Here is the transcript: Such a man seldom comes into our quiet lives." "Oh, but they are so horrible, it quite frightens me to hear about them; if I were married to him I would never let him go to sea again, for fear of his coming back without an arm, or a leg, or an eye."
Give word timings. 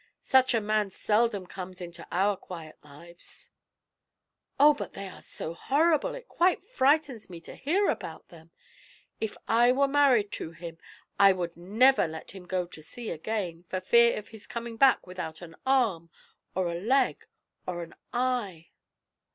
Such 0.23 0.55
a 0.55 0.61
man 0.61 0.89
seldom 0.89 1.45
comes 1.45 1.79
into 1.79 2.07
our 2.11 2.35
quiet 2.35 2.83
lives." 2.83 3.51
"Oh, 4.59 4.73
but 4.73 4.93
they 4.93 5.07
are 5.07 5.21
so 5.21 5.53
horrible, 5.53 6.15
it 6.15 6.27
quite 6.27 6.65
frightens 6.65 7.29
me 7.29 7.39
to 7.41 7.53
hear 7.53 7.87
about 7.87 8.29
them; 8.29 8.49
if 9.19 9.37
I 9.47 9.71
were 9.71 9.87
married 9.87 10.31
to 10.41 10.53
him 10.53 10.79
I 11.19 11.33
would 11.33 11.55
never 11.55 12.07
let 12.07 12.31
him 12.31 12.47
go 12.47 12.65
to 12.65 12.81
sea 12.81 13.11
again, 13.11 13.63
for 13.69 13.79
fear 13.79 14.17
of 14.17 14.29
his 14.29 14.47
coming 14.47 14.75
back 14.75 15.05
without 15.05 15.43
an 15.43 15.55
arm, 15.67 16.09
or 16.55 16.71
a 16.71 16.79
leg, 16.81 17.27
or 17.67 17.83
an 17.83 17.93
eye." 18.11 18.71